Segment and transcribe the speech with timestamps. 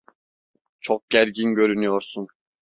[0.79, 2.27] Çok gergin görünüyorsun.